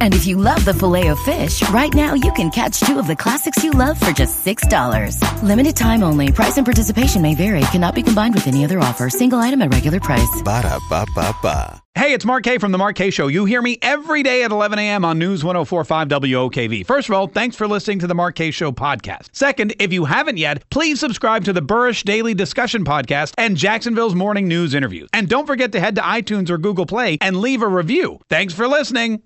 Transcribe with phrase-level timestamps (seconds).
[0.00, 3.06] And if you love the filet of fish, right now you can catch two of
[3.06, 5.42] the classics you love for just $6.
[5.44, 6.32] Limited time only.
[6.32, 7.60] Price and participation may vary.
[7.70, 9.08] Cannot be combined with any other offer.
[9.08, 10.42] Single item at regular price.
[10.42, 11.82] Ba da ba ba ba.
[11.94, 13.26] Hey, it's Mark Kaye from The Mark Kaye Show.
[13.26, 15.04] You hear me every day at 11 a.m.
[15.04, 16.86] on News 1045 WOKV.
[16.86, 19.30] First of all, thanks for listening to The Mark K Show podcast.
[19.32, 24.14] Second, if you haven't yet, please subscribe to the Burrish Daily Discussion podcast and Jacksonville's
[24.14, 25.08] Morning News interviews.
[25.12, 28.20] And don't forget to head to iTunes or Google Play and leave a review.
[28.30, 29.20] Thanks for listening.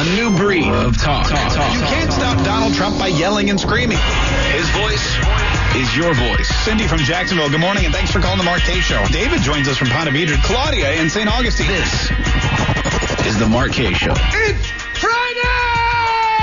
[0.00, 1.28] A new breed of talk.
[1.28, 3.98] talk, talk You can't stop Donald Trump by yelling and screaming.
[4.52, 5.18] His voice
[5.74, 6.48] is your voice.
[6.64, 9.04] Cindy from Jacksonville, good morning, and thanks for calling the Mark Kaye Show.
[9.10, 10.40] David joins us from Ponte Vedra.
[10.44, 11.28] Claudia in St.
[11.28, 11.66] Augustine.
[11.66, 12.10] This
[13.26, 14.14] is the Mark Kaye Show.
[14.16, 14.77] It's!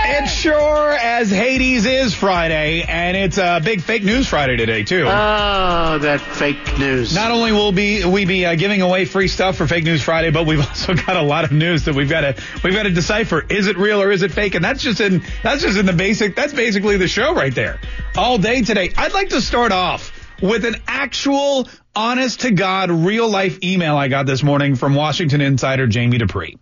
[0.08, 5.06] It sure as Hades is Friday, and it's a big fake news Friday today, too.
[5.08, 7.16] Oh, that fake news.
[7.16, 10.30] Not only will be we be uh, giving away free stuff for Fake News Friday,
[10.30, 12.92] but we've also got a lot of news that we've got to we've got to
[12.92, 14.54] decipher: is it real or is it fake?
[14.54, 16.36] And that's just in that's just in the basic.
[16.36, 17.80] That's basically the show right there,
[18.16, 18.94] all day today.
[18.96, 20.12] I'd like to start off
[20.42, 25.42] with an actual, honest to God, real life email I got this morning from Washington
[25.42, 26.58] insider Jamie Dupree.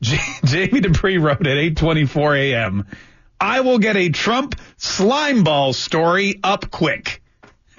[0.00, 2.86] J- Jamie Dupree wrote at 8:24 a.m.
[3.40, 7.22] I will get a Trump slime ball story up quick.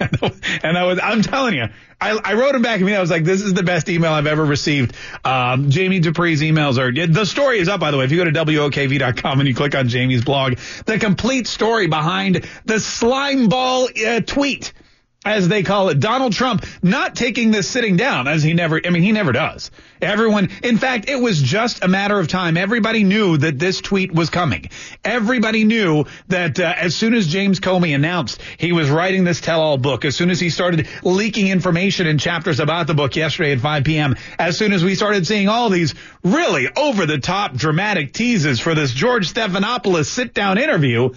[0.00, 1.66] and I was, I'm telling you,
[2.00, 4.26] I, I wrote him back and I was like, this is the best email I've
[4.26, 4.94] ever received.
[5.22, 8.04] Um, Jamie Dupree's emails are, the story is up, by the way.
[8.04, 10.54] If you go to WOKV.com and you click on Jamie's blog,
[10.86, 14.72] the complete story behind the slime ball uh, tweet
[15.24, 18.88] as they call it, Donald Trump not taking this sitting down as he never, I
[18.88, 19.70] mean, he never does.
[20.00, 22.56] Everyone, in fact, it was just a matter of time.
[22.56, 24.70] Everybody knew that this tweet was coming.
[25.04, 29.76] Everybody knew that uh, as soon as James Comey announced he was writing this tell-all
[29.76, 33.60] book, as soon as he started leaking information in chapters about the book yesterday at
[33.60, 35.94] 5 p.m., as soon as we started seeing all these
[36.24, 41.10] really over-the-top dramatic teases for this George Stephanopoulos sit-down interview,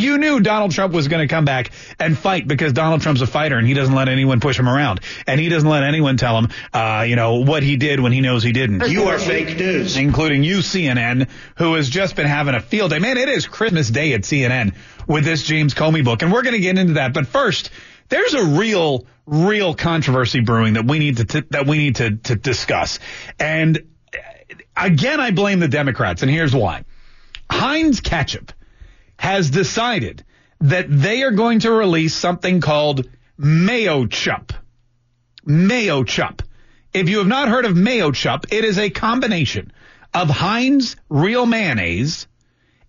[0.00, 3.26] you knew Donald Trump was going to come back and fight because Donald Trump's a
[3.26, 5.00] fighter and he doesn't let anyone push him around.
[5.26, 8.20] And he doesn't let anyone tell him, uh, you know, what he did when he
[8.20, 8.88] knows he didn't.
[8.88, 9.96] You are fake news.
[9.96, 12.98] Including you, CNN, who has just been having a field day.
[12.98, 14.74] Man, it is Christmas Day at CNN
[15.06, 16.22] with this James Comey book.
[16.22, 17.12] And we're going to get into that.
[17.12, 17.70] But first,
[18.08, 22.16] there's a real, real controversy brewing that we need to, t- that we need to,
[22.16, 22.98] to discuss.
[23.38, 23.82] And
[24.76, 26.22] again, I blame the Democrats.
[26.22, 26.84] And here's why.
[27.50, 28.52] Heinz ketchup
[29.18, 30.24] has decided
[30.60, 34.52] that they are going to release something called Mayo Chup.
[35.44, 36.42] Mayo Chup.
[36.92, 39.72] If you have not heard of Mayo Chup, it is a combination
[40.14, 42.26] of Heinz real mayonnaise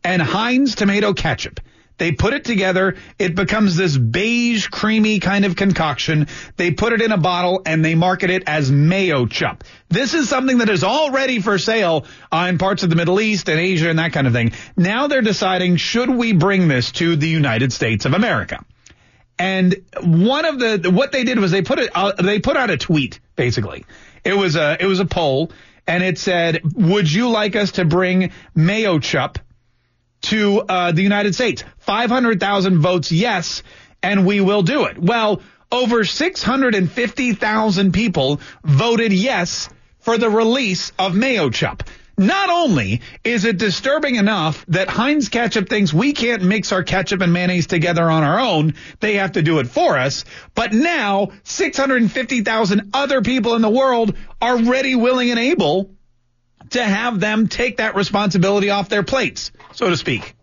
[0.04, 1.60] and Heinz tomato ketchup.
[1.98, 2.96] They put it together.
[3.18, 6.28] It becomes this beige, creamy kind of concoction.
[6.56, 9.64] They put it in a bottle and they market it as Mayo Chup.
[9.90, 13.50] This is something that is already for sale uh, in parts of the Middle East
[13.50, 14.52] and Asia and that kind of thing.
[14.76, 18.64] Now they're deciding, should we bring this to the United States of America?
[19.40, 22.70] And one of the, what they did was they put it, uh, they put out
[22.70, 23.86] a tweet, basically.
[24.24, 25.52] It was a, it was a poll
[25.88, 29.40] and it said, would you like us to bring Mayo Chup
[30.28, 31.64] to uh, the United States.
[31.80, 33.64] 500,000 votes yes,
[34.04, 34.98] and we will do it.
[34.98, 41.84] Well, over 650,000 people voted yes for the release of Mayo Chup.
[42.20, 47.22] Not only is it disturbing enough that Heinz ketchup thinks we can't mix our ketchup
[47.22, 51.30] and mayonnaise together on our own, they have to do it for us, but now
[51.44, 55.92] 650,000 other people in the world are ready, willing, and able
[56.72, 60.36] to have them take that responsibility off their plates, so to speak.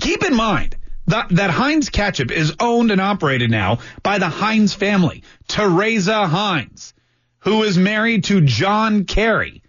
[0.00, 0.76] Keep in mind
[1.06, 5.22] that, that Heinz ketchup is owned and operated now by the Heinz family.
[5.48, 6.94] Teresa Heinz,
[7.40, 9.62] who is married to John Kerry.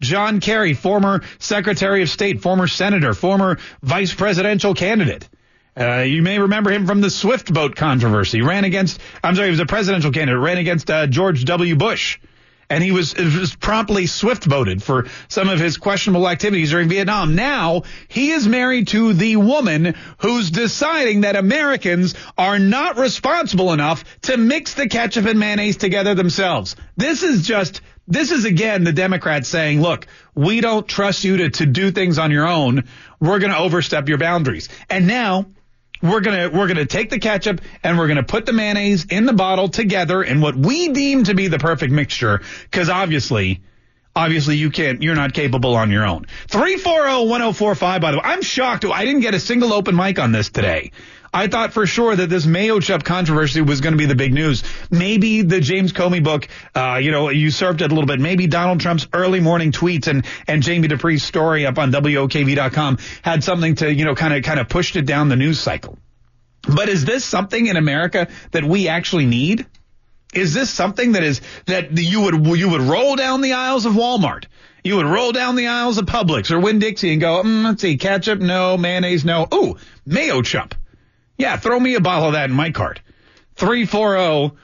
[0.00, 5.26] John Kerry, former Secretary of State, former Senator, former Vice Presidential candidate.
[5.78, 8.42] Uh, you may remember him from the Swift boat controversy.
[8.42, 11.76] Ran against, I'm sorry, he was a presidential candidate, ran against uh, George W.
[11.76, 12.18] Bush
[12.68, 17.34] and he was, was promptly swift boated for some of his questionable activities during Vietnam.
[17.34, 24.04] Now he is married to the woman who's deciding that Americans are not responsible enough
[24.22, 26.76] to mix the ketchup and mayonnaise together themselves.
[26.96, 31.50] This is just this is again the Democrats saying, look, we don't trust you to,
[31.50, 32.84] to do things on your own.
[33.18, 34.68] We're going to overstep your boundaries.
[34.88, 35.46] And now
[36.02, 39.32] we're gonna we're gonna take the ketchup and we're gonna put the mayonnaise in the
[39.32, 42.42] bottle together in what we deem to be the perfect mixture.
[42.64, 43.60] Because obviously,
[44.16, 46.26] obviously you can't, you're not capable on your own.
[46.48, 48.22] 340-1045, by the way.
[48.24, 48.84] I'm shocked.
[48.86, 50.90] I didn't get a single open mic on this today.
[51.34, 54.64] I thought for sure that this Mayochup controversy was going to be the big news.
[54.90, 58.20] Maybe the James Comey book, uh, you know, usurped it a little bit.
[58.20, 63.44] Maybe Donald Trump's early morning tweets and, and Jamie Dupree's story up on WOKV.com had
[63.44, 65.98] something to, you know, kind of, kind of pushed it down the news cycle.
[66.62, 69.66] But is this something in America that we actually need?
[70.36, 73.94] Is this something that is that you would you would roll down the aisles of
[73.94, 74.44] Walmart?
[74.84, 77.82] You would roll down the aisles of Publix or Winn Dixie and go, mm, let's
[77.82, 79.48] see, ketchup, no, mayonnaise, no.
[79.52, 79.76] Ooh,
[80.08, 80.72] Mayochup.
[81.36, 83.00] Yeah, throw me a bottle of that in my cart.
[83.56, 84.56] 340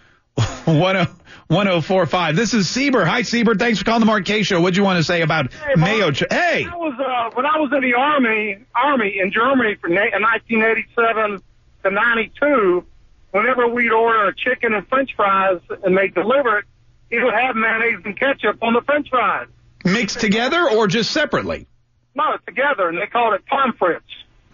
[1.53, 2.37] 1045.
[2.37, 3.05] This is Sieber.
[3.05, 3.59] Hi, Sieber.
[3.59, 4.61] Thanks for calling the Mark Kaye Show.
[4.61, 6.11] What'd you want to say about hey, Mayo?
[6.13, 6.67] hey!
[6.67, 11.43] I was, uh, when I was in the Army, Army in Germany from 1987
[11.85, 12.87] to 92,
[13.32, 16.64] whenever we'd order a chicken and french fries and they deliver it,
[17.11, 19.49] he would have mayonnaise and ketchup on the french fries.
[19.84, 21.67] Mixed together or just separately?
[22.14, 23.75] No, together, and they called it pommes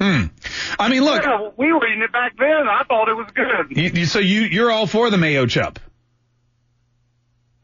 [0.00, 0.26] Hmm.
[0.78, 1.22] I mean, look.
[1.22, 2.68] Yeah, we were eating it back then.
[2.68, 3.76] I thought it was good.
[3.96, 5.78] You, so you you're all for the Mayochup?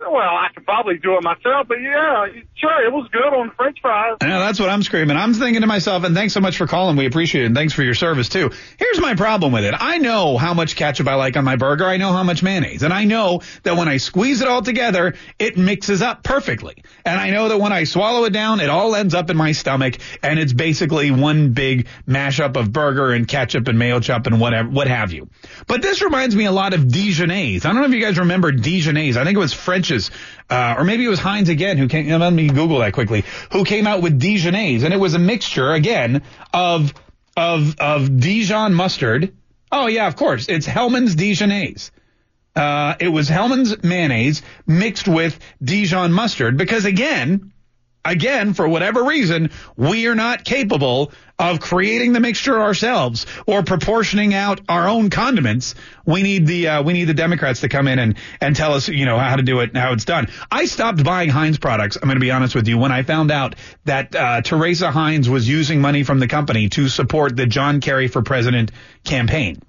[0.01, 2.27] Well, I could probably do it myself, but yeah,
[2.57, 4.17] sure, it was good on French fries.
[4.21, 5.17] Yeah, that's what I'm screaming.
[5.17, 6.97] I'm thinking to myself, and thanks so much for calling.
[6.97, 8.51] We appreciate it, and thanks for your service too.
[8.77, 9.73] Here's my problem with it.
[9.79, 11.87] I know how much ketchup I like on my burger.
[11.87, 15.15] I know how much mayonnaise, and I know that when I squeeze it all together,
[15.39, 16.83] it mixes up perfectly.
[17.05, 19.53] And I know that when I swallow it down, it all ends up in my
[19.53, 24.69] stomach, and it's basically one big mashup of burger and ketchup and Mayochup and whatever,
[24.69, 25.29] what have you.
[25.67, 27.65] But this reminds me a lot of Dijonnaise.
[27.65, 29.17] I don't know if you guys remember Dijonnaise.
[29.17, 30.11] I think it was French's
[30.51, 33.65] uh, or maybe it was Heinz again who came, let me Google that quickly, who
[33.65, 34.83] came out with Dijonnaise.
[34.85, 36.23] And it was a mixture, again,
[36.53, 36.93] of,
[37.37, 39.35] of, of Dijon mustard.
[39.73, 40.49] Oh, yeah, of course.
[40.49, 41.91] It's Hellmann's Dijonnaise.
[42.55, 47.53] Uh, it was Hellmann's mayonnaise mixed with Dijon mustard because again,
[48.05, 54.35] again, for whatever reason, we are not capable of creating the mixture ourselves or proportioning
[54.35, 55.75] out our own condiments.
[56.07, 58.89] We need the uh, we need the Democrats to come in and and tell us
[58.89, 60.29] you know how to do it and how it's done.
[60.51, 61.97] I stopped buying Heinz products.
[61.97, 65.29] I'm going to be honest with you when I found out that uh, Teresa Heinz
[65.29, 68.71] was using money from the company to support the John Kerry for President
[69.03, 69.61] campaign.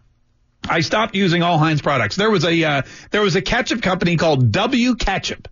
[0.68, 2.16] I stopped using all Heinz products.
[2.16, 5.48] There was a uh, there was a ketchup company called W Ketchup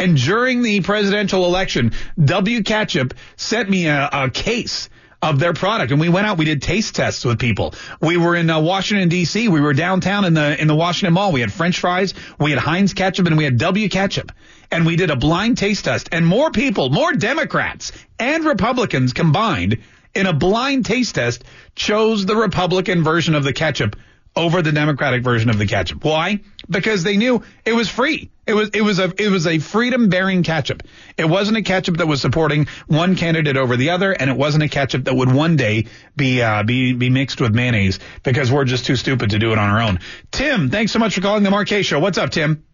[0.00, 1.92] and during the presidential election,
[2.22, 4.88] W Ketchup sent me a, a case
[5.22, 5.92] of their product.
[5.92, 7.74] And we went out, we did taste tests with people.
[8.00, 9.48] We were in uh, Washington D.C.
[9.48, 11.32] We were downtown in the in the Washington Mall.
[11.32, 14.32] We had French fries, we had Heinz ketchup, and we had W ketchup.
[14.70, 16.08] And we did a blind taste test.
[16.12, 19.78] And more people, more Democrats and Republicans combined
[20.14, 21.44] in a blind taste test
[21.74, 23.96] chose the Republican version of the ketchup
[24.36, 26.04] over the Democratic version of the ketchup.
[26.04, 26.40] Why?
[26.68, 28.30] Because they knew it was free.
[28.50, 30.82] It was it was a it was a freedom bearing ketchup.
[31.16, 34.64] It wasn't a ketchup that was supporting one candidate over the other, and it wasn't
[34.64, 35.86] a ketchup that would one day
[36.16, 39.58] be uh, be be mixed with mayonnaise because we're just too stupid to do it
[39.58, 40.00] on our own.
[40.32, 42.00] Tim, thanks so much for calling the Mark Kaye Show.
[42.00, 42.64] What's up, Tim?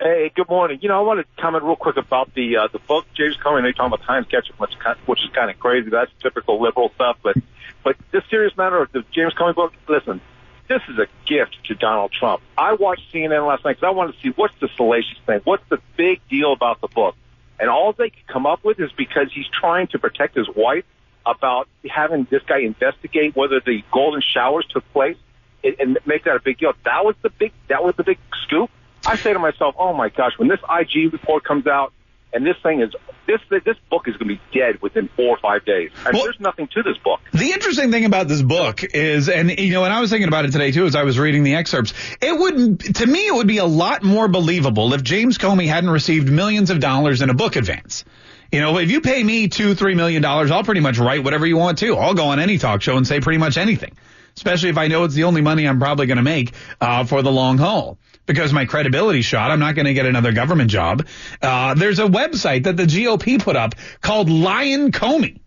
[0.00, 0.78] Hey, good morning.
[0.80, 3.62] You know, I want to comment real quick about the uh, the book James Comey.
[3.62, 4.72] They talking about Heinz ketchup, which,
[5.04, 5.90] which is kind of crazy.
[5.90, 7.18] That's typical liberal stuff.
[7.22, 7.36] But
[7.82, 9.74] but this serious matter of the James Comey book.
[9.88, 10.22] Listen,
[10.68, 12.42] this is a gift to Donald Trump.
[12.56, 15.64] I watched CNN last night because I wanted to see what's the salacious thing, what's
[15.68, 17.14] the big deal about the book,
[17.60, 20.84] and all they could come up with is because he's trying to protect his wife
[21.26, 25.16] about having this guy investigate whether the golden showers took place
[25.62, 26.72] and, and make that a big deal.
[26.84, 28.70] That was the big that was the big scoop.
[29.06, 31.92] I say to myself, oh my gosh, when this IG report comes out
[32.34, 32.92] and this thing is
[33.26, 35.90] this this book is going to be dead within four or five days.
[36.04, 37.20] I mean, well, there's nothing to this book.
[37.32, 40.44] The interesting thing about this book is, and you know, and I was thinking about
[40.44, 41.94] it today too, as I was reading the excerpts.
[42.20, 45.90] It would, to me, it would be a lot more believable if James Comey hadn't
[45.90, 48.04] received millions of dollars in a book advance.
[48.52, 51.46] You know, if you pay me two, three million dollars, I'll pretty much write whatever
[51.46, 51.96] you want to.
[51.96, 53.96] I'll go on any talk show and say pretty much anything,
[54.36, 57.22] especially if I know it's the only money I'm probably going to make uh, for
[57.22, 59.50] the long haul because my credibility shot.
[59.50, 61.06] I'm not going to get another government job.
[61.40, 65.40] Uh, there's a website that the GOP put up called Lion Comey.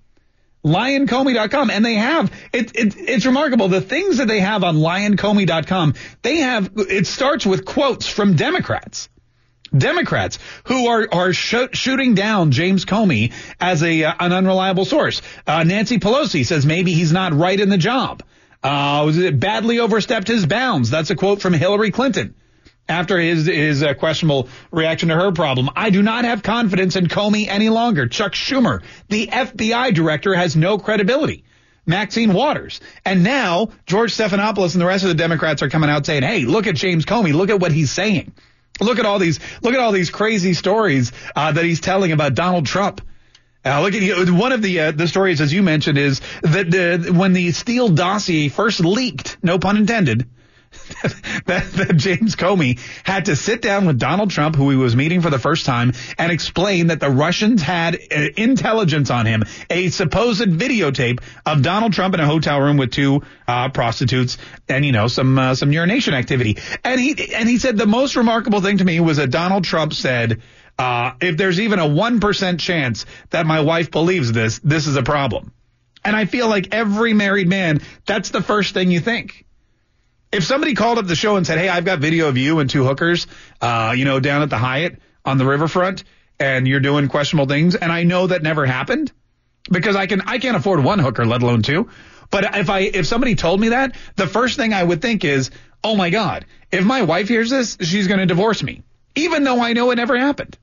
[0.66, 5.94] LyingComey.com, and they have it, it, It's remarkable the things that they have on LyingComey.com.
[6.24, 9.08] They have it starts with quotes from Democrats.
[9.78, 15.22] Democrats who are are sh- shooting down James Comey as a uh, an unreliable source.
[15.46, 18.24] Uh, Nancy Pelosi says maybe he's not right in the job.
[18.64, 20.90] Uh, badly overstepped his bounds.
[20.90, 22.36] That's a quote from Hillary Clinton
[22.90, 25.70] after his his uh, questionable reaction to her problem.
[25.76, 28.08] I do not have confidence in Comey any longer.
[28.08, 31.44] Chuck Schumer, the FBI director, has no credibility.
[31.86, 32.82] Maxine Waters.
[33.06, 36.42] And now George Stephanopoulos and the rest of the Democrats are coming out saying, hey,
[36.42, 37.34] look at James Comey.
[37.34, 38.34] Look at what he's saying.
[38.82, 42.36] Look at all these look at all these crazy stories uh, that he's telling about
[42.36, 43.02] Donald Trump.
[43.66, 47.12] Uh, look at one of the uh, the stories, as you mentioned, is that the,
[47.12, 50.30] when the Steele dossier first leaked, no pun intended,
[51.46, 55.22] that, that, James Comey had to sit down with Donald Trump, who he was meeting
[55.22, 59.90] for the first time, and explain that the Russians had uh, intelligence on him, a
[59.90, 64.92] supposed videotape of Donald Trump in a hotel room with two uh, prostitutes, and you
[64.92, 66.58] know some uh, some urination activity.
[66.84, 69.94] And he and he said the most remarkable thing to me was that Donald Trump
[69.94, 70.42] said.
[70.80, 75.02] Uh, if there's even a 1% chance that my wife believes this, this is a
[75.02, 75.52] problem.
[76.06, 79.47] And I feel like every married man, that's the first thing you think
[80.32, 82.70] if somebody called up the show and said, "Hey, I've got video of you and
[82.70, 83.28] two hookers,
[83.62, 86.04] uh, you know, down at the Hyatt on the riverfront,
[86.40, 89.12] and you're doing questionable things," and I know that never happened
[89.72, 91.90] because I can I can't afford one hooker, let alone two.
[92.30, 95.52] But if I if somebody told me that, the first thing I would think is,
[95.84, 98.84] "Oh my God, if my wife hears this, she's going to divorce me,"
[99.16, 100.58] even though I know it never happened.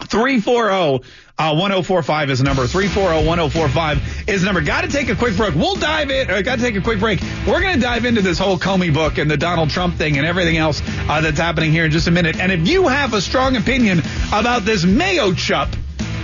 [0.00, 1.04] 340
[1.36, 2.66] uh, 1045 is the number.
[2.66, 4.60] 340 1045 is the number.
[4.60, 5.54] Got to take a quick break.
[5.54, 6.30] We'll dive in.
[6.30, 7.20] Uh, Got to take a quick break.
[7.46, 10.26] We're going to dive into this whole Comey book and the Donald Trump thing and
[10.26, 12.38] everything else uh, that's happening here in just a minute.
[12.38, 14.00] And if you have a strong opinion
[14.32, 15.68] about this Mayo Chup,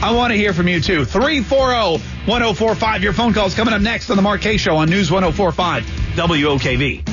[0.03, 1.05] I want to hear from you too.
[1.05, 3.03] 340 1045.
[3.03, 5.85] Your phone calls coming up next on the Mark Show on News 1045
[6.17, 7.07] WOKV.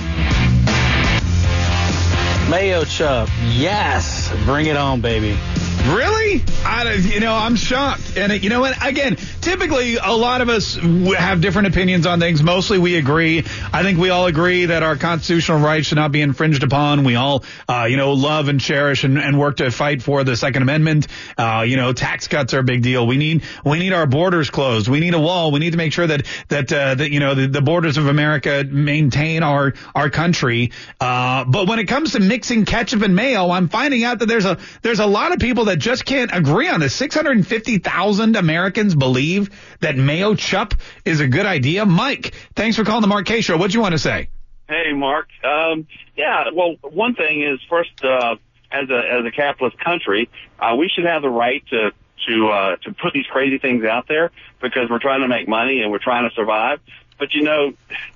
[2.50, 3.30] Mayo Chup.
[3.44, 4.34] Yes.
[4.46, 5.38] Bring it on, baby.
[5.86, 6.44] Really?
[6.66, 8.18] I, you know, I'm shocked.
[8.18, 8.86] And uh, you know what?
[8.86, 12.44] Again, typically a lot of us have different opinions on things.
[12.44, 13.46] Mostly we agree.
[13.72, 17.06] I think we all agree that our constitutional rights should not be infringed upon.
[17.06, 20.36] We all, uh, you know, love and cherish and, and, work to fight for the
[20.36, 21.08] Second Amendment.
[21.38, 23.08] Uh, you know, tax cuts are a big deal.
[23.08, 24.90] We need we need our borders closed.
[24.90, 25.52] We need a wall.
[25.52, 28.08] We need to make sure that that uh, that you know the, the, borders of
[28.08, 30.72] America maintain our our country.
[31.00, 34.46] Uh, but when it comes to mixing ketchup and mayo, I'm finding out that there's
[34.46, 36.96] a there's a lot of people that just can't agree on this.
[36.96, 39.37] 650,000 Americans believe
[39.80, 40.74] that Mayo Chup
[41.06, 41.86] is a good idea.
[41.86, 43.58] Mike, thanks for calling the Mark Kaye Show.
[43.58, 44.30] What do you want to say?
[44.68, 45.30] Hey, Mark.
[45.44, 48.36] Um, yeah, well, one thing is first, uh,
[48.72, 50.30] as a as a capitalist country,
[50.60, 51.92] uh, we should have the right to
[52.28, 55.82] to uh, to put these crazy things out there because we're trying to make money
[55.82, 56.80] and we're trying to survive.
[57.18, 57.74] But you know,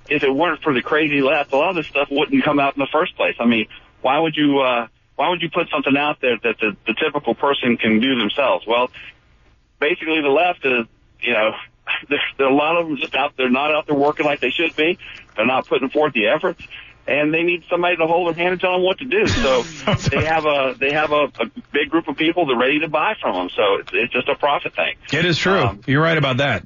[0.08, 2.76] if it weren't for the crazy left, a lot of this stuff wouldn't come out
[2.76, 3.36] in the first place.
[3.40, 3.66] I mean,
[4.00, 4.60] why would you?
[4.60, 8.18] Uh, why would you put something out there that the, the typical person can do
[8.18, 8.66] themselves?
[8.66, 8.90] Well,
[9.78, 10.86] basically the left is,
[11.22, 11.52] you know,
[12.08, 14.50] there's, there a lot of them just out there, not out there working like they
[14.50, 14.98] should be.
[15.36, 16.62] They're not putting forth the efforts
[17.06, 19.26] and they need somebody to hold their hand and tell them what to do.
[19.26, 19.62] So
[20.10, 22.88] they have a they have a, a big group of people that are ready to
[22.88, 23.50] buy from them.
[23.50, 24.94] So it's, it's just a profit thing.
[25.12, 25.60] It is true.
[25.60, 26.64] Um, You're right about that.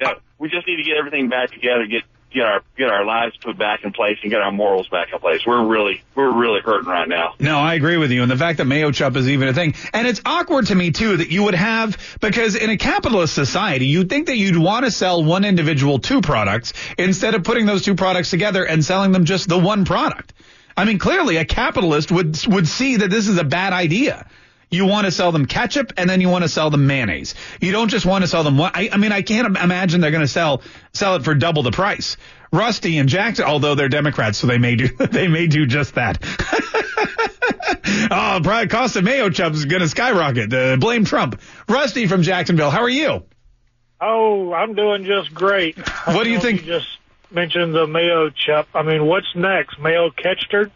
[0.00, 3.36] Yeah, we just need to get everything back together, get get our get our lives
[3.36, 5.46] put back in place and get our morals back in place.
[5.46, 7.34] We're really we're really hurting right now.
[7.38, 8.22] No, I agree with you.
[8.22, 10.90] And the fact that Mayo Chup is even a thing, and it's awkward to me
[10.90, 14.84] too that you would have because in a capitalist society, you'd think that you'd want
[14.84, 19.12] to sell one individual two products instead of putting those two products together and selling
[19.12, 20.32] them just the one product.
[20.76, 24.28] I mean, clearly a capitalist would would see that this is a bad idea.
[24.70, 27.34] You want to sell them ketchup and then you want to sell them mayonnaise.
[27.60, 28.70] You don't just want to sell them one.
[28.74, 31.70] I, I mean, I can't imagine they're going to sell sell it for double the
[31.70, 32.16] price.
[32.52, 36.18] Rusty and Jackson, although they're Democrats, so they may do they may do just that.
[38.10, 40.52] oh, probably cost of mayo chup is going to skyrocket.
[40.52, 41.40] Uh, blame Trump.
[41.68, 43.24] Rusty from Jacksonville, how are you?
[44.00, 45.76] Oh, I'm doing just great.
[46.06, 46.60] What do you think?
[46.60, 46.88] You just
[47.30, 48.68] mentioned the mayo chup.
[48.74, 49.78] I mean, what's next?
[49.78, 50.72] Mayo ketchup?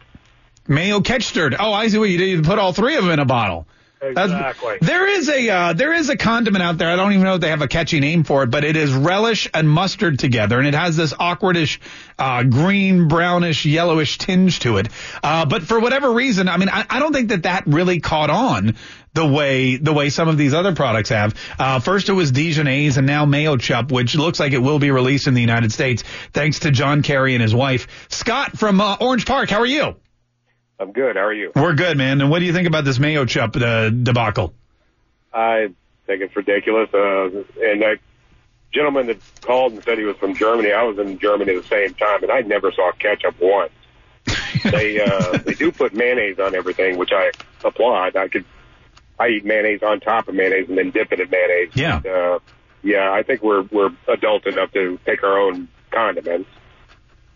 [0.67, 1.53] Mayo ketchup.
[1.59, 2.29] Oh, I see what you did.
[2.29, 3.67] You put all three of them in a bottle.
[4.03, 4.77] Exactly.
[4.81, 6.89] there is a uh, there is a condiment out there.
[6.89, 8.91] I don't even know if they have a catchy name for it, but it is
[8.91, 11.79] relish and mustard together, and it has this awkwardish
[12.19, 14.89] uh, green, brownish, yellowish tinge to it.
[15.23, 18.29] Uh, but for whatever reason, I mean, I, I, don't think that that really caught
[18.29, 18.75] on
[19.13, 21.35] the way the way some of these other products have.
[21.57, 24.91] Uh, first it was Dijonnaise, and now Mayo Chup, which looks like it will be
[24.91, 28.97] released in the United States, thanks to John Kerry and his wife Scott from uh,
[28.99, 29.49] Orange Park.
[29.49, 29.95] How are you?
[30.79, 31.15] I'm good.
[31.15, 31.51] How are you?
[31.55, 32.21] We're good, man.
[32.21, 34.53] And what do you think about this Mayo Chup uh, debacle?
[35.33, 35.69] I
[36.05, 36.89] think it's ridiculous.
[36.93, 37.25] Uh,
[37.61, 37.97] and that
[38.73, 41.67] gentleman that called and said he was from Germany, I was in Germany at the
[41.67, 43.71] same time, and I never saw ketchup once.
[44.63, 47.31] they uh, they do put mayonnaise on everything, which I
[47.63, 48.15] applaud.
[48.15, 48.45] I could
[49.19, 51.71] I eat mayonnaise on top of mayonnaise and then dip it in mayonnaise.
[51.75, 51.97] Yeah.
[51.97, 52.39] And, uh,
[52.83, 56.49] yeah, I think we're we're adult enough to pick our own condiments.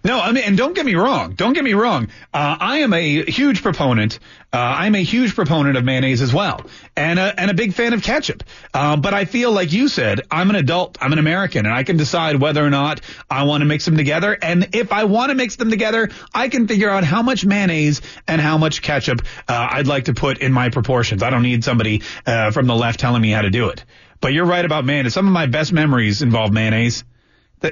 [0.07, 1.33] No, I mean, and don't get me wrong.
[1.33, 2.07] Don't get me wrong.
[2.33, 4.19] Uh, I am a huge proponent.
[4.53, 7.91] Uh, I'm a huge proponent of mayonnaise as well, and a, and a big fan
[7.91, 8.45] of ketchup.
[8.73, 10.97] Uh, but I feel like you said, I'm an adult.
[11.01, 13.97] I'm an American, and I can decide whether or not I want to mix them
[13.97, 14.37] together.
[14.41, 18.01] And if I want to mix them together, I can figure out how much mayonnaise
[18.29, 21.21] and how much ketchup uh, I'd like to put in my proportions.
[21.21, 23.83] I don't need somebody uh, from the left telling me how to do it.
[24.21, 25.13] But you're right about mayonnaise.
[25.13, 27.03] Some of my best memories involve mayonnaise.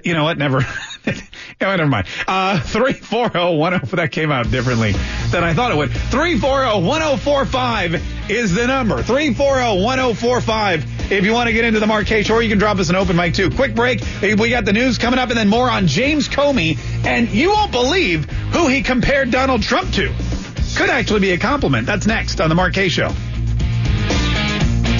[0.03, 0.39] You know what?
[0.39, 0.65] Never.
[1.05, 2.07] yeah, never mind.
[2.27, 4.93] Uh, 340 that came out differently
[5.29, 5.91] than I thought it would.
[5.91, 9.03] 340-1045 is the number.
[9.03, 12.95] 340-1045 if you want to get into the Show, or you can drop us an
[12.95, 13.51] open mic too.
[13.51, 14.01] Quick break.
[14.21, 16.79] We got the news coming up and then more on James Comey.
[17.05, 20.11] And you won't believe who he compared Donald Trump to.
[20.75, 21.85] Could actually be a compliment.
[21.85, 23.13] That's next on the Mark Show.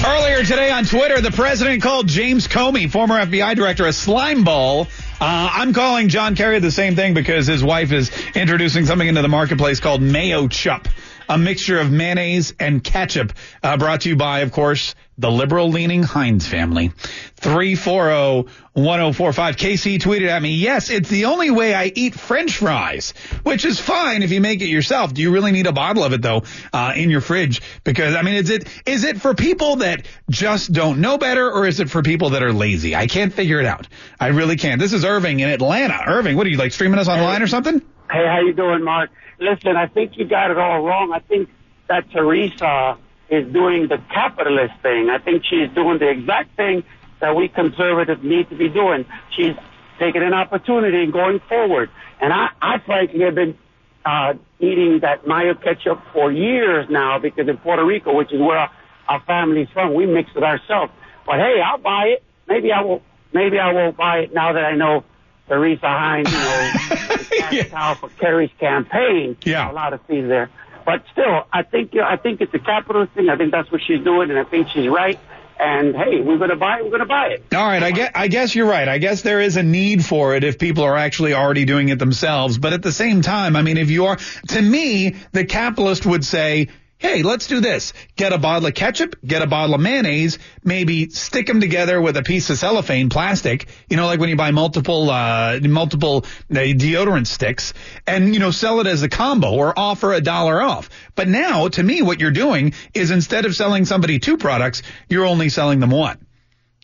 [0.06, 4.82] Earlier today on Twitter, the president called James Comey, former FBI director, a slime ball.
[5.20, 9.22] Uh, I'm calling John Kerry the same thing because his wife is introducing something into
[9.22, 10.86] the marketplace called Mayo Chup,
[11.28, 15.70] a mixture of mayonnaise and ketchup, uh, brought to you by, of course, the liberal
[15.70, 16.92] leaning Heinz family.
[17.36, 19.56] 340 1045.
[19.56, 23.80] KC tweeted at me, yes, it's the only way I eat french fries, which is
[23.80, 25.14] fine if you make it yourself.
[25.14, 26.42] Do you really need a bottle of it though,
[26.72, 27.62] uh, in your fridge?
[27.84, 31.66] Because, I mean, is it, is it for people that just don't know better or
[31.66, 32.94] is it for people that are lazy?
[32.94, 33.88] I can't figure it out.
[34.20, 34.78] I really can't.
[34.78, 35.98] This is Irving in Atlanta.
[36.06, 37.80] Irving, what are you like streaming us online or something?
[38.10, 39.10] Hey, how you doing, Mark?
[39.38, 41.12] Listen, I think you got it all wrong.
[41.12, 41.50] I think
[41.88, 45.10] that Teresa is doing the capitalist thing.
[45.10, 46.84] I think she's doing the exact thing
[47.20, 49.04] that we conservatives need to be doing.
[49.36, 49.54] She's
[49.98, 51.90] taking an opportunity and going forward.
[52.20, 53.58] And I, I frankly have been
[54.04, 58.58] uh, eating that mayo ketchup for years now because in Puerto Rico, which is where
[58.58, 58.70] our,
[59.08, 60.92] our family's from, we mix it ourselves.
[61.26, 62.24] But hey, I'll buy it.
[62.46, 63.02] Maybe I will.
[63.32, 65.04] Maybe I won't buy it now that I know
[65.48, 67.94] Teresa Heinz, you know, yeah.
[67.94, 69.36] for Kerry's campaign.
[69.44, 70.50] Yeah, a lot of fees there.
[70.84, 73.28] But still, I think you know, I think it's a capitalist thing.
[73.28, 75.18] I think that's what she's doing, and I think she's right.
[75.58, 76.84] And hey, we're going to buy it.
[76.84, 77.54] We're going to buy it.
[77.54, 78.86] All right, I guess, I guess you're right.
[78.86, 81.98] I guess there is a need for it if people are actually already doing it
[81.98, 82.58] themselves.
[82.58, 84.16] But at the same time, I mean, if you are,
[84.48, 87.92] to me, the capitalist would say, hey, let's do this.
[88.16, 92.16] Get a bottle of ketchup, get a bottle of mayonnaise, maybe stick them together with
[92.16, 96.54] a piece of cellophane plastic, you know, like when you buy multiple, uh, multiple uh,
[96.54, 97.74] deodorant sticks
[98.06, 100.88] and, you know, sell it as a combo or offer a dollar off.
[101.14, 105.26] But now, to me, what you're doing is instead of selling somebody two products, you're
[105.26, 106.25] only selling them one.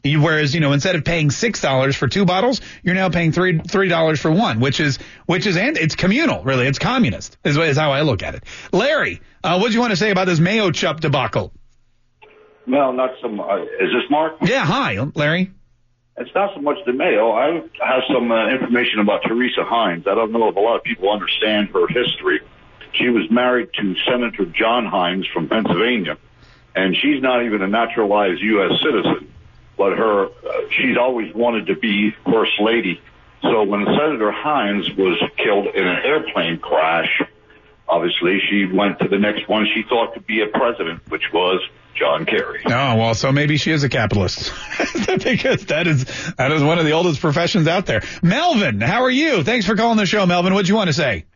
[0.05, 3.61] Whereas, you know, instead of paying six dollars for two bottles, you're now paying three
[3.61, 6.67] three dollars for one, which is which is and it's communal, really.
[6.67, 8.45] It's communist, is, is how I look at it.
[8.73, 11.53] Larry, uh, what do you want to say about this Mayo Chup debacle?
[12.67, 13.39] Well, not some.
[13.39, 14.39] Uh, is this Mark?
[14.43, 14.65] Yeah.
[14.65, 15.53] Hi, Larry.
[16.17, 17.31] It's not so much the Mayo.
[17.31, 20.07] I have some uh, information about Teresa Heinz.
[20.09, 22.41] I don't know if a lot of people understand her history.
[22.93, 26.19] She was married to Senator John Heinz from Pennsylvania,
[26.75, 28.73] and she's not even a naturalized U.S.
[28.83, 29.33] citizen
[29.77, 30.31] but her, uh,
[30.71, 33.01] she's always wanted to be first lady.
[33.43, 37.21] So when Senator Heinz was killed in an airplane crash,
[37.89, 41.61] obviously she went to the next one she thought could be a president, which was
[41.95, 42.63] John Kerry.
[42.67, 44.53] Oh well, so maybe she is a capitalist
[45.07, 46.05] because that is
[46.37, 48.03] that is one of the oldest professions out there.
[48.23, 49.43] Melvin, how are you?
[49.43, 50.55] Thanks for calling the show, Melvin.
[50.55, 51.27] What do you want to say?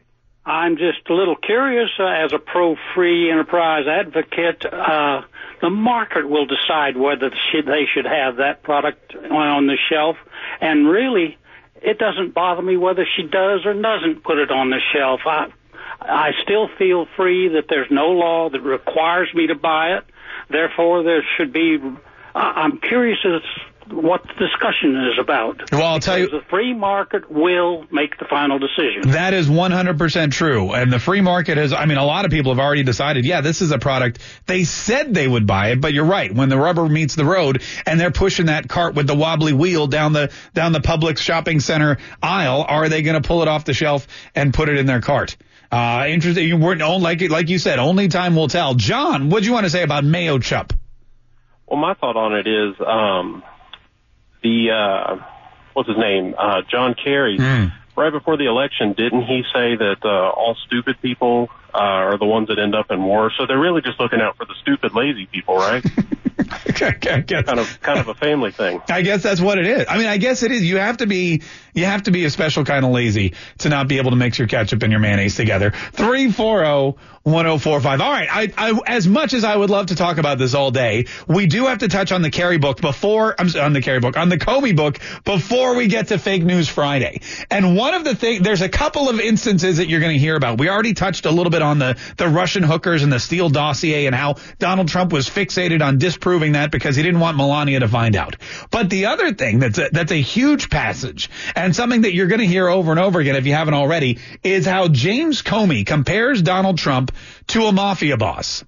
[0.46, 4.64] I'm just a little curious uh, as a pro-free enterprise advocate.
[4.64, 5.22] Uh,
[5.60, 10.16] the market will decide whether they should have that product on the shelf.
[10.60, 11.36] And really,
[11.82, 15.22] it doesn't bother me whether she does or doesn't put it on the shelf.
[15.26, 15.52] I,
[16.00, 20.04] I still feel free that there's no law that requires me to buy it.
[20.48, 21.78] Therefore, there should be.
[22.36, 23.42] I'm curious as
[23.92, 25.70] what the discussion is about.
[25.72, 29.12] Well, I'll tell you, the free market will make the final decision.
[29.12, 30.72] That is 100% true.
[30.72, 33.40] And the free market has, I mean, a lot of people have already decided, yeah,
[33.40, 34.20] this is a product.
[34.46, 36.32] They said they would buy it, but you're right.
[36.32, 39.86] When the rubber meets the road and they're pushing that cart with the wobbly wheel
[39.86, 43.64] down the, down the Publix shopping center aisle, are they going to pull it off
[43.64, 45.36] the shelf and put it in their cart?
[45.70, 46.46] Uh, interesting.
[46.46, 48.74] You weren't, like, like you said, only time will tell.
[48.74, 50.72] John, what do you want to say about Mayo Chup?
[51.66, 53.42] Well, my thought on it is, um,
[54.42, 55.16] the uh,
[55.72, 57.72] what's his name, uh, John Kerry, mm.
[57.96, 62.24] right before the election, didn't he say that uh, all stupid people uh, are the
[62.24, 63.30] ones that end up in war?
[63.36, 65.84] So they're really just looking out for the stupid, lazy people, right?
[66.74, 68.80] kind of kind of a family thing.
[68.88, 69.86] I guess that's what it is.
[69.88, 70.64] I mean, I guess it is.
[70.64, 71.42] You have to be
[71.74, 74.38] you have to be a special kind of lazy to not be able to mix
[74.38, 75.72] your ketchup and your mayonnaise together.
[75.92, 78.00] Three four zero 1045.
[78.00, 78.28] All right.
[78.30, 81.48] I, I, as much as I would love to talk about this all day, we
[81.48, 84.28] do have to touch on the Kerry book before, I'm on the Kerry book, on
[84.28, 87.22] the Comey book before we get to Fake News Friday.
[87.50, 90.36] And one of the things, there's a couple of instances that you're going to hear
[90.36, 90.60] about.
[90.60, 94.06] We already touched a little bit on the, the Russian hookers and the Steele dossier
[94.06, 97.88] and how Donald Trump was fixated on disproving that because he didn't want Melania to
[97.88, 98.36] find out.
[98.70, 102.40] But the other thing that's a, that's a huge passage and something that you're going
[102.40, 106.42] to hear over and over again if you haven't already is how James Comey compares
[106.42, 107.12] Donald Trump
[107.48, 108.64] to a mafia boss.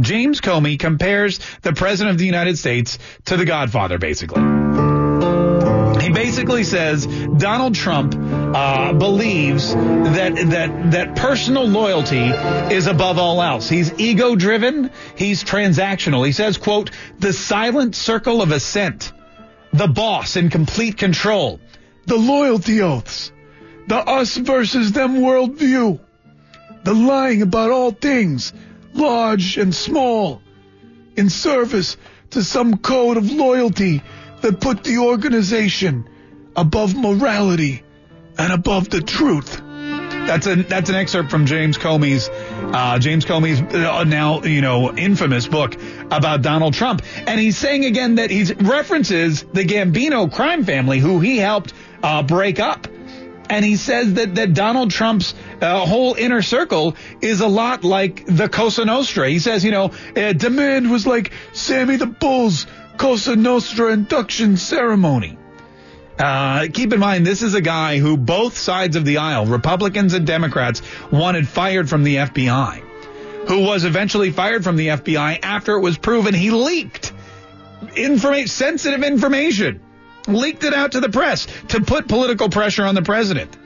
[0.00, 4.93] James Comey compares the president of the United States to the Godfather, basically.
[6.04, 12.26] He basically says Donald Trump uh, believes that that that personal loyalty
[12.74, 13.70] is above all else.
[13.70, 14.90] He's ego driven.
[15.16, 16.26] He's transactional.
[16.26, 19.14] He says, "quote the silent circle of assent,
[19.72, 21.58] the boss in complete control,
[22.04, 23.32] the loyalty oaths,
[23.86, 26.00] the us versus them worldview."
[26.84, 28.52] the lying about all things,
[28.92, 30.42] large and small,
[31.16, 31.96] in service
[32.28, 34.02] to some code of loyalty
[34.44, 36.06] that put the organization
[36.54, 37.82] above morality
[38.36, 39.58] and above the truth.
[40.26, 44.94] That's a that's an excerpt from James Comey's uh, James Comey's uh, now you know
[44.94, 45.74] infamous book
[46.10, 51.20] about Donald Trump, and he's saying again that he references the Gambino crime family who
[51.20, 52.86] he helped uh, break up
[53.50, 58.24] and he says that, that Donald Trump's uh, whole inner circle is a lot like
[58.26, 59.28] the Cosa Nostra.
[59.28, 65.38] He says, you know, uh, demand was like Sammy the Bull's Cosa Nostra induction ceremony.
[66.18, 70.14] Uh, keep in mind, this is a guy who both sides of the aisle, Republicans
[70.14, 70.80] and Democrats,
[71.10, 72.78] wanted fired from the FBI,
[73.48, 77.12] who was eventually fired from the FBI after it was proven he leaked
[77.96, 79.80] information, sensitive information
[80.26, 83.56] leaked it out to the press to put political pressure on the president.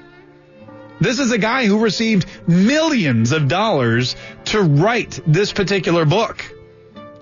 [1.00, 4.16] This is a guy who received millions of dollars
[4.46, 6.44] to write this particular book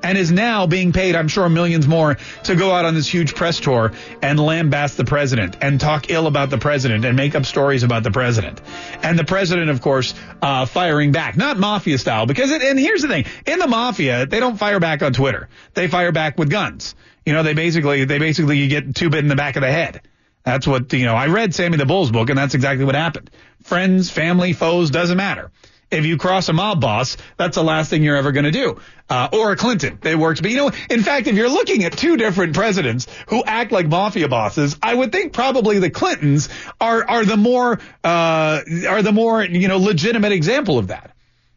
[0.03, 3.35] and is now being paid, I'm sure, millions more to go out on this huge
[3.35, 7.45] press tour and lambast the president and talk ill about the president and make up
[7.45, 8.61] stories about the president.
[9.03, 13.03] And the president, of course, uh, firing back, not mafia style, because it, and here's
[13.03, 15.49] the thing, in the mafia, they don't fire back on Twitter.
[15.75, 16.95] They fire back with guns.
[17.27, 19.71] You know, they basically, they basically, you get two bit in the back of the
[19.71, 20.01] head.
[20.45, 23.31] That's what, you know, I read Sammy the Bull's book and that's exactly what happened.
[23.65, 25.51] Friends, family, foes, doesn't matter.
[25.91, 28.81] If you cross a mob boss, that's the last thing you're ever going to do.
[29.09, 29.99] Uh, or a Clinton.
[30.01, 30.43] They worked.
[30.43, 33.87] But you know, in fact, if you're looking at two different presidents who act like
[33.89, 36.49] mafia bosses, I would think probably the Clintons
[36.81, 41.16] are, are the more, uh, are the more, you know, legitimate example of that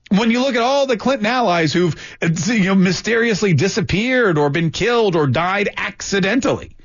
[0.09, 1.95] when you look at all the Clinton allies who've
[2.47, 6.75] you know, mysteriously disappeared or been killed or died accidentally.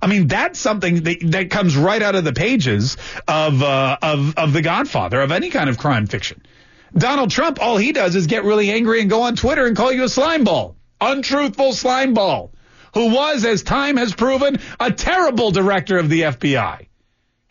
[0.00, 2.96] I mean, that's something that, that comes right out of the pages
[3.28, 6.42] of, uh, of, of The Godfather, of any kind of crime fiction.
[6.92, 9.92] Donald Trump, all he does is get really angry and go on Twitter and call
[9.92, 10.76] you a slime ball.
[11.00, 12.52] Untruthful slime ball.
[12.94, 16.88] Who was, as time has proven, a terrible director of the FBI.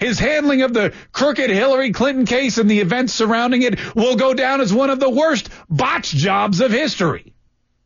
[0.02, 4.34] His handling of the crooked Hillary Clinton case and the events surrounding it will go
[4.34, 7.36] down as one of the worst botch jobs of history.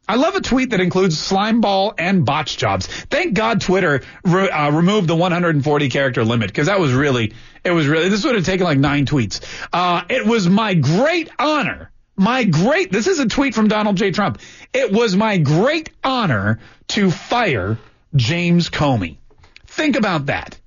[0.07, 2.87] I love a tweet that includes slime ball and botch jobs.
[2.87, 7.33] Thank God Twitter re- uh, removed the 140 character limit because that was really,
[7.65, 9.43] it was really, this would have taken like nine tweets.
[9.73, 14.11] Uh, it was my great honor, my great, this is a tweet from Donald J.
[14.11, 14.39] Trump.
[14.73, 17.77] It was my great honor to fire
[18.15, 19.17] James Comey.
[19.65, 20.57] Think about that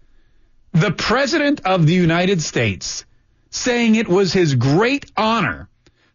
[0.81, 3.05] the President of the United States
[3.51, 5.69] saying it was his great honor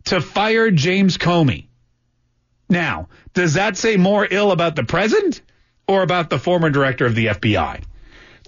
[0.06, 1.68] to fire James Comey.
[2.70, 5.42] Now, does that say more ill about the President
[5.88, 7.84] or about the former director of the FBI?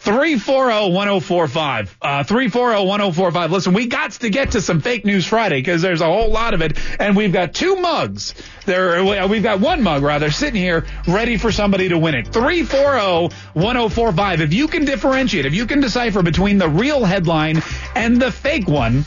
[0.01, 1.89] 340-1045.
[2.01, 3.49] Uh, 340-1045.
[3.49, 6.53] Listen, we got to get to some fake news Friday because there's a whole lot
[6.53, 6.77] of it.
[6.99, 8.36] And we've got two mugs.
[8.65, 12.27] There, we've got one mug rather sitting here ready for somebody to win it.
[12.27, 14.39] 340-1045.
[14.41, 17.62] If you can differentiate, if you can decipher between the real headline
[17.95, 19.03] and the fake one,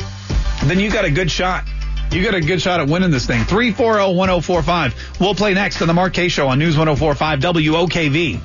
[0.65, 1.65] then you got a good shot.
[2.11, 3.43] You got a good shot at winning this thing.
[3.43, 5.21] 340-1045.
[5.21, 8.41] We'll play next on the Mark Kaye Show on News 1045 WOKV.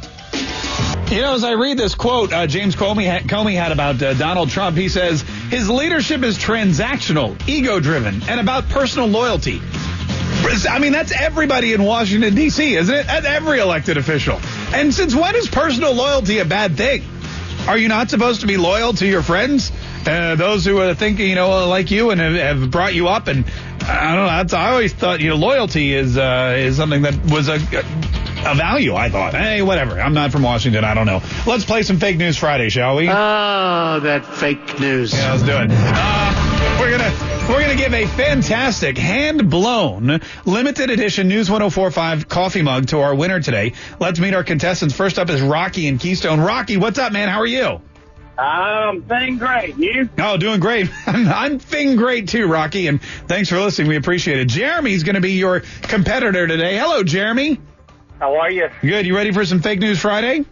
[1.11, 4.13] You know, as I read this quote uh, James Comey had, Comey had about uh,
[4.15, 9.61] Donald Trump, he says his leadership is transactional, ego driven, and about personal loyalty.
[10.69, 13.07] I mean, that's everybody in Washington, D.C., isn't it?
[13.07, 14.39] That's every elected official.
[14.73, 17.03] And since when is personal loyalty a bad thing?
[17.67, 19.71] Are you not supposed to be loyal to your friends?
[20.05, 23.27] Uh, those who are thinking, you know, like you and have, have brought you up.
[23.27, 23.45] And
[23.83, 24.57] I don't know.
[24.57, 27.57] I always thought, you know, loyalty is, uh, is something that was a,
[28.45, 29.33] a value, I thought.
[29.33, 29.99] Hey, whatever.
[29.99, 30.83] I'm not from Washington.
[30.83, 31.21] I don't know.
[31.45, 33.09] Let's play some fake news Friday, shall we?
[33.09, 35.13] Oh, that fake news.
[35.13, 35.67] Yeah, let's do it.
[35.71, 42.61] Uh, we're gonna we're gonna give a fantastic hand blown limited edition News 1045 coffee
[42.61, 43.73] mug to our winner today.
[43.99, 44.93] Let's meet our contestants.
[44.95, 46.39] First up is Rocky in Keystone.
[46.39, 47.29] Rocky, what's up, man?
[47.29, 47.81] How are you?
[48.37, 49.77] I'm um, thing great.
[49.77, 50.09] You?
[50.17, 50.89] Oh, doing great.
[51.05, 52.87] I'm, I'm thing great too, Rocky.
[52.87, 53.87] And thanks for listening.
[53.87, 54.47] We appreciate it.
[54.47, 56.75] Jeremy's going to be your competitor today.
[56.75, 57.59] Hello, Jeremy.
[58.23, 58.69] How are you?
[58.81, 59.05] Good.
[59.05, 60.45] You ready for some fake news Friday?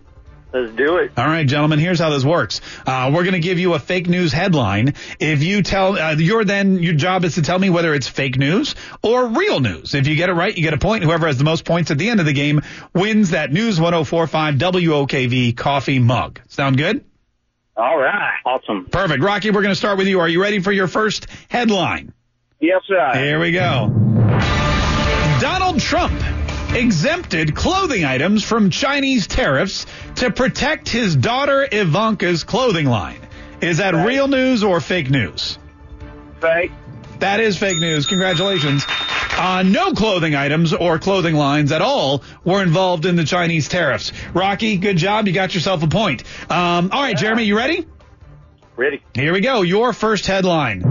[0.54, 1.14] Let's do it.
[1.16, 1.80] All right, gentlemen.
[1.80, 2.60] Here's how this works.
[2.86, 4.96] Uh, we're going to give you a fake news headline.
[5.22, 8.38] If you tell, uh, your then your job is to tell me whether it's fake
[8.38, 9.96] news or real news.
[9.96, 11.06] If you get it right, you get a point.
[11.06, 12.60] Whoever has the most points at the end of the game
[12.94, 16.42] wins that News 1045 WOKV coffee mug.
[16.50, 17.06] Sound good?
[17.78, 18.38] All right.
[18.46, 18.88] Awesome.
[18.88, 19.24] Perfect.
[19.24, 20.20] Rocky, we're going to start with you.
[20.20, 22.12] Are you ready for your first headline?
[22.60, 23.12] Yes, sir.
[23.14, 23.88] Here we go.
[25.40, 26.22] Donald Trump
[26.74, 33.20] exempted clothing items from Chinese tariffs to protect his daughter Ivanka's clothing line.
[33.60, 35.60] Is that real news or fake news?
[36.40, 36.72] Fake.
[37.20, 38.08] That is fake news.
[38.08, 38.86] Congratulations.
[38.88, 44.12] Uh, no clothing items or clothing lines at all were involved in the Chinese tariffs.
[44.34, 45.28] Rocky, good job.
[45.28, 46.24] You got yourself a point.
[46.50, 47.86] Um, all right, Jeremy, you ready?
[48.78, 49.04] Ready.
[49.14, 49.62] Here we go.
[49.62, 50.82] Your first headline.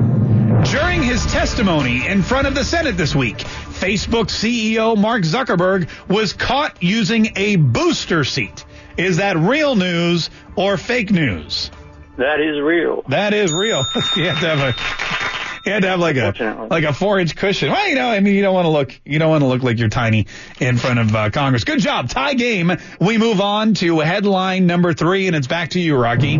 [0.64, 3.45] During his testimony in front of the Senate this week,
[3.81, 8.66] Facebook CEO Mark Zuckerberg was caught using a booster seat.
[8.99, 11.71] Is that real news or fake news?
[12.19, 13.03] That is real.
[13.09, 13.83] That is real.
[14.16, 17.35] you have to have a you had to have like a like a four inch
[17.37, 17.71] cushion.
[17.71, 19.62] Well, you know, I mean, you don't want to look you don't want to look
[19.62, 20.27] like you're tiny
[20.59, 21.64] in front of uh, Congress.
[21.64, 22.73] Good job, tie game.
[23.01, 26.38] We move on to headline number three, and it's back to you, Rocky.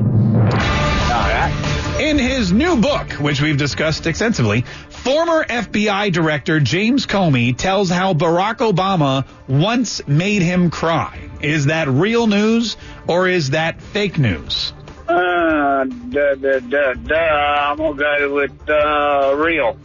[2.11, 8.15] In his new book, which we've discussed extensively, former FBI Director James Comey tells how
[8.15, 11.31] Barack Obama once made him cry.
[11.41, 14.73] Is that real news or is that fake news?
[15.07, 17.15] Uh, duh, duh, duh, duh.
[17.15, 19.79] I'm gonna go with uh, real.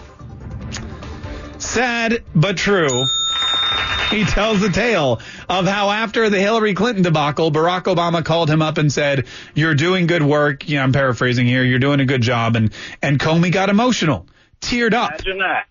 [1.59, 3.05] Sad but true.
[4.09, 8.61] He tells the tale of how after the Hillary Clinton debacle, Barack Obama called him
[8.61, 11.63] up and said, "You're doing good work." Yeah, I'm paraphrasing here.
[11.63, 14.27] You're doing a good job, and and Comey got emotional,
[14.61, 15.21] teared up,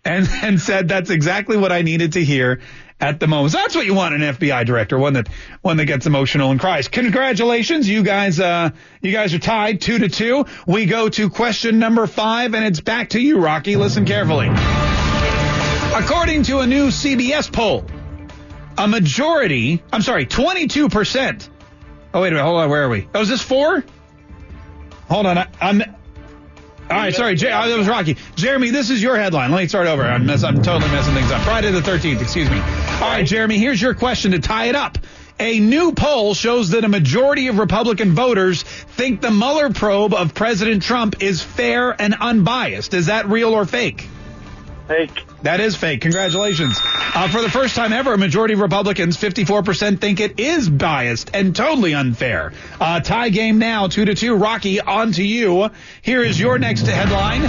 [0.04, 2.60] and and said, "That's exactly what I needed to hear."
[3.00, 5.28] At the moment, so that's what you want an FBI director, one that
[5.62, 6.86] one that gets emotional and cries.
[6.86, 8.38] Congratulations, you guys!
[8.38, 8.70] Uh,
[9.02, 10.46] you guys are tied two to two.
[10.64, 13.74] We go to question number five, and it's back to you, Rocky.
[13.74, 14.48] Listen carefully.
[15.92, 17.84] According to a new CBS poll,
[18.76, 21.48] a majority, I'm sorry, 22%.
[22.12, 22.44] Oh, wait a minute.
[22.44, 22.70] Hold on.
[22.70, 23.08] Where are we?
[23.14, 23.84] Oh, is this four?
[25.08, 25.38] Hold on.
[25.38, 25.82] I, I'm.
[25.82, 28.18] All right, sorry, oh, that was Rocky.
[28.36, 29.50] Jeremy, this is your headline.
[29.50, 30.02] Let me start over.
[30.02, 31.40] I'm, mess, I'm totally messing things up.
[31.42, 32.58] Friday the 13th, excuse me.
[32.58, 34.98] All right, Jeremy, here's your question to tie it up.
[35.40, 40.34] A new poll shows that a majority of Republican voters think the Mueller probe of
[40.34, 42.92] President Trump is fair and unbiased.
[42.92, 44.06] Is that real or fake?
[44.86, 45.24] Fake.
[45.44, 46.00] That is fake.
[46.00, 46.80] Congratulations.
[46.82, 51.30] Uh, for the first time ever, a majority of Republicans, 54%, think it is biased
[51.34, 52.54] and totally unfair.
[52.80, 54.36] Uh, tie game now, 2 to 2.
[54.36, 55.68] Rocky, on to you.
[56.00, 57.42] Here is your next headline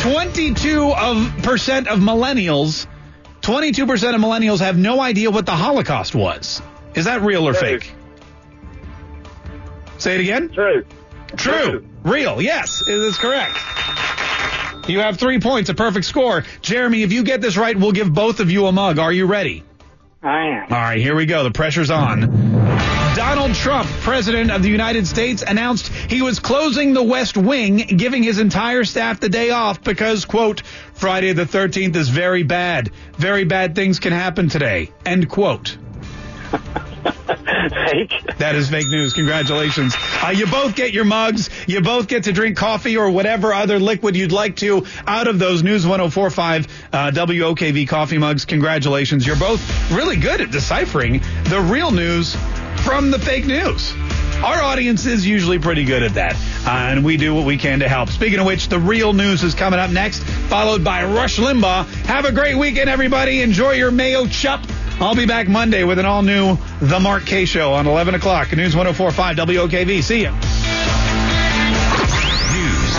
[0.00, 2.86] 22 of, percent of millennials,
[3.42, 3.82] 22%
[4.14, 6.62] of millennials have no idea what the Holocaust was.
[6.94, 7.78] Is that real or True.
[7.78, 7.92] fake?
[9.98, 10.48] Say it again.
[10.48, 10.86] True.
[11.36, 11.86] True.
[12.04, 12.40] Real.
[12.40, 13.58] Yes, it is correct.
[14.88, 16.44] You have three points, a perfect score.
[16.62, 18.98] Jeremy, if you get this right, we'll give both of you a mug.
[18.98, 19.62] Are you ready?
[20.22, 20.62] I am.
[20.64, 21.44] All right, here we go.
[21.44, 22.20] The pressure's on.
[23.14, 28.22] Donald Trump, President of the United States, announced he was closing the West Wing, giving
[28.22, 30.62] his entire staff the day off because, quote,
[30.94, 32.90] Friday the 13th is very bad.
[33.16, 34.90] Very bad things can happen today.
[35.04, 35.76] End quote.
[37.02, 38.12] Fake.
[38.38, 39.12] That is fake news.
[39.14, 39.94] Congratulations.
[40.22, 41.50] Uh, you both get your mugs.
[41.66, 45.38] You both get to drink coffee or whatever other liquid you'd like to out of
[45.38, 48.44] those News 1045 uh, WOKV coffee mugs.
[48.44, 49.26] Congratulations.
[49.26, 49.60] You're both
[49.92, 52.36] really good at deciphering the real news
[52.84, 53.94] from the fake news.
[54.38, 57.80] Our audience is usually pretty good at that, uh, and we do what we can
[57.80, 58.08] to help.
[58.08, 61.86] Speaking of which, the real news is coming up next, followed by Rush Limbaugh.
[62.06, 63.42] Have a great weekend, everybody.
[63.42, 64.64] Enjoy your Mayo Chup.
[65.00, 68.50] I'll be back Monday with an all new The Mark Kaye Show on 11 o'clock.
[68.50, 70.02] News 1045 WOKV.
[70.02, 70.32] See ya.
[70.34, 70.42] News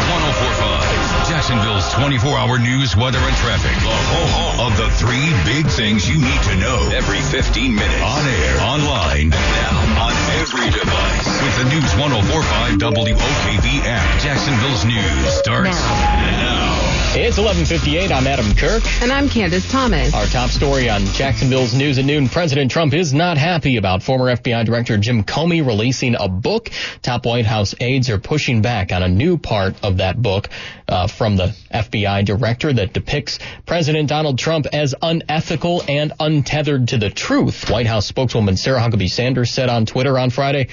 [0.08, 1.28] 1045.
[1.28, 3.76] Jacksonville's 24 hour news, weather, and traffic.
[3.84, 8.02] The home of the three big things you need to know every 15 minutes.
[8.02, 11.28] On air, online, and now on every device.
[11.44, 16.88] With the News 1045 WOKV app, Jacksonville's news starts now.
[17.12, 18.12] It's 11:58.
[18.12, 18.84] I'm Adam Kirk.
[19.02, 20.13] And I'm Candace Thomas.
[20.13, 22.30] Our top story on Jacksonville's News at Noon.
[22.30, 26.69] President Trump is not happy about former FBI Director Jim Comey releasing a book.
[27.02, 30.50] Top White House aides are pushing back on a new part of that book
[30.89, 36.97] uh, from the FBI director that depicts President Donald Trump as unethical and untethered to
[36.97, 37.69] the truth.
[37.69, 40.67] White House spokeswoman Sarah Huckabee Sanders said on Twitter on Friday,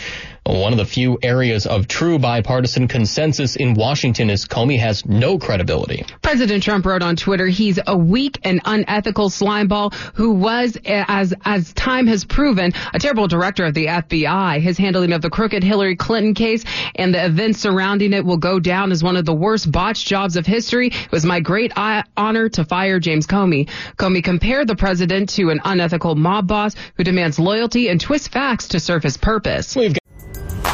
[0.47, 5.39] one of the few areas of true bipartisan consensus in Washington is Comey has no
[5.39, 6.05] credibility.
[6.23, 11.73] President Trump wrote on Twitter, he's a weak and unethical slimeball who was, as, as
[11.73, 14.61] time has proven, a terrible director of the FBI.
[14.61, 18.61] His handling of the crooked Hillary Clinton case and the events surrounding it will go
[18.61, 20.89] down as one of the worst botched jobs of history.
[20.89, 23.69] It was my great honor to fire James Comey.
[23.99, 28.69] Comey compared the president to an unethical mob boss who demands loyalty and twists facts
[28.69, 29.77] to serve his purpose.
[29.77, 30.01] We've got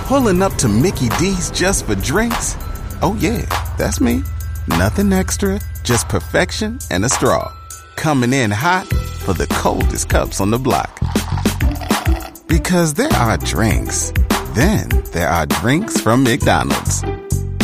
[0.07, 2.57] Pulling up to Mickey D's just for drinks?
[3.01, 3.47] Oh, yeah,
[3.79, 4.23] that's me.
[4.69, 7.51] Nothing extra, just perfection and a straw.
[7.97, 8.87] Coming in hot
[9.25, 10.99] for the coldest cups on the block.
[12.47, 14.13] Because there are drinks,
[14.55, 17.03] then there are drinks from McDonald's.